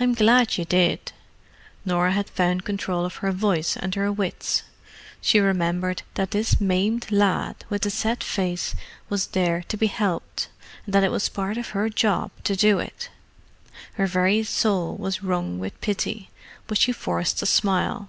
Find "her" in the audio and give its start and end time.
3.22-3.30, 3.94-4.10, 11.68-11.88, 13.92-14.08